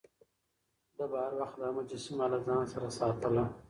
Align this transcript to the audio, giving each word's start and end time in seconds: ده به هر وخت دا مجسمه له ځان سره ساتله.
ده 0.97 1.03
به 1.11 1.17
هر 1.23 1.33
وخت 1.41 1.55
دا 1.61 1.67
مجسمه 1.77 2.25
له 2.31 2.39
ځان 2.45 2.63
سره 2.73 2.87
ساتله. 2.97 3.43